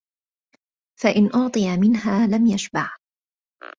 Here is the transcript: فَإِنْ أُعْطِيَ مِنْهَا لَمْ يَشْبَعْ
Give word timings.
فَإِنْ 1.01 1.29
أُعْطِيَ 1.35 1.77
مِنْهَا 1.77 2.27
لَمْ 2.27 2.45
يَشْبَعْ 2.47 2.97